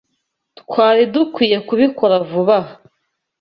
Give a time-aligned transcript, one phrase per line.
[0.59, 2.73] Twari dukwiye kubikora vuba aha.